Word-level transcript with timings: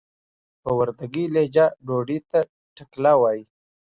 په 0.63 0.69
وردګي 0.77 1.25
لهجه 1.33 1.65
ډوډۍ 1.87 2.19
ته 2.29 2.39
ټکله 2.75 3.13
وايي. 3.21 3.43